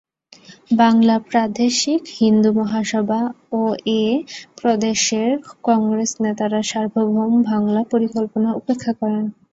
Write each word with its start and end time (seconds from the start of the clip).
বাংলা 0.73 1.15
প্রাদেশিক 1.29 2.01
হিন্দু 2.17 2.49
মহাসভা 2.59 3.21
ও 3.53 3.61
এ 3.95 4.03
প্রদেশের 4.59 5.29
কংগ্রেস 5.63 6.11
নেতারা 6.23 6.59
সার্বভৌম 6.63 7.15
বাংলা 7.49 7.81
পরিকল্পনা 7.91 8.49
উপেক্ষা 8.59 8.91
করেন। 8.99 9.25